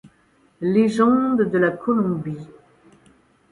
[0.61, 2.47] Légende de la Colombie.